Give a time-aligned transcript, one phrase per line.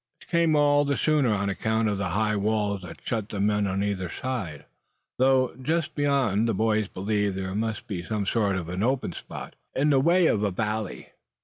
[0.19, 3.67] This came all the sooner on account of the high walls that shut them in
[3.67, 4.65] on either side;
[5.19, 9.55] though just beyond the boys believed there must be some sort of an open spot,
[9.75, 11.09] in the way of a valley.